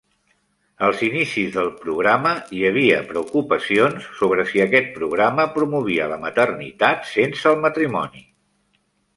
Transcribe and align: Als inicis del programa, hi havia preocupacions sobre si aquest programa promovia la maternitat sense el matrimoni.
Als 0.85 1.01
inicis 1.07 1.51
del 1.57 1.67
programa, 1.81 2.31
hi 2.59 2.63
havia 2.69 3.03
preocupacions 3.11 4.07
sobre 4.23 4.47
si 4.53 4.65
aquest 4.65 4.91
programa 4.99 5.47
promovia 5.59 6.11
la 6.15 6.19
maternitat 6.27 7.09
sense 7.15 7.49
el 7.53 7.63
matrimoni. 7.69 8.27